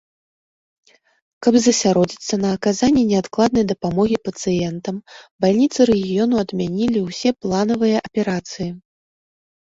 [1.47, 4.95] Каб засяродзіцца на аказанні неадкладнай дапамогі пацыентам,
[5.45, 8.67] бальніцы рэгіёну адмянілі ўсе планавыя аперацыі.